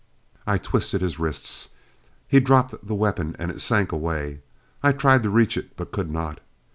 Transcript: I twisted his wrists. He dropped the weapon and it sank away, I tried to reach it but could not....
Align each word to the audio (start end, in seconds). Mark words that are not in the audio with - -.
I 0.47 0.57
twisted 0.57 1.01
his 1.01 1.19
wrists. 1.19 1.69
He 2.27 2.39
dropped 2.39 2.87
the 2.87 2.95
weapon 2.95 3.35
and 3.37 3.51
it 3.51 3.61
sank 3.61 3.91
away, 3.91 4.41
I 4.81 4.93
tried 4.93 5.21
to 5.21 5.29
reach 5.29 5.57
it 5.57 5.77
but 5.77 5.91
could 5.91 6.09
not.... 6.09 6.39